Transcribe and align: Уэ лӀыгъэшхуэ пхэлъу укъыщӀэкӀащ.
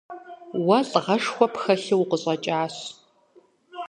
Уэ 0.65 0.77
лӀыгъэшхуэ 0.89 1.47
пхэлъу 1.53 1.97
укъыщӀэкӀащ. 2.01 2.75